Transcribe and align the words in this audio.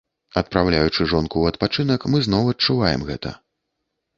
Адпраўляючы 0.39 1.05
жонку 1.11 1.35
ў 1.39 1.51
адпачынак, 1.53 2.07
мы 2.15 2.25
зноў 2.29 2.51
адчуваем 2.55 3.01
гэта. 3.11 3.29